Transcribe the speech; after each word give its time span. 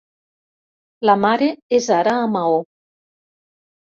La 1.09 1.15
mare 1.25 1.49
és 1.79 1.89
ara 1.97 2.15
a 2.21 2.23
Maó. 2.37 2.57